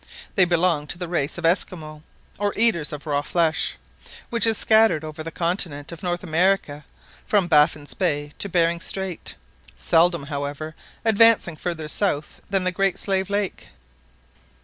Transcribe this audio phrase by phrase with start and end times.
[0.33, 2.01] They belonged to the race of Esquimaux,
[2.39, 3.77] "or eaters of raw flesh,"
[4.31, 6.83] which is scattered over the continent of North America,
[7.23, 9.35] from Baffin's Bay to Behring Strait,
[9.77, 10.73] seldom, however,
[11.05, 13.67] advancing farther south than the Great Slave Lake.